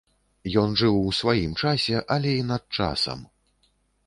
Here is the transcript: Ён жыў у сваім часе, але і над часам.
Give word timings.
Ён 0.61 0.71
жыў 0.81 0.97
у 1.01 1.11
сваім 1.19 1.53
часе, 1.61 2.01
але 2.17 2.31
і 2.39 2.43
над 2.51 2.63
часам. 2.79 3.19